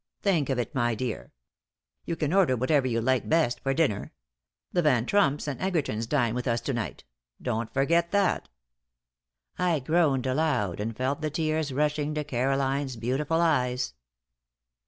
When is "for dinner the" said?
3.59-4.81